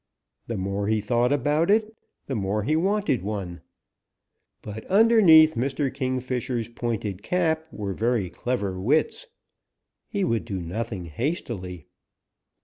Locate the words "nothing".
10.59-11.05